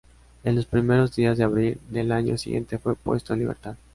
En 0.43 0.55
los 0.55 0.65
primeros 0.65 1.15
días 1.15 1.37
de 1.37 1.43
Abril 1.43 1.79
del 1.89 2.11
año 2.11 2.35
siguiente 2.35 2.79
fue 2.79 2.95
puesto 2.95 3.33
en 3.33 3.41
libertad. 3.41 3.75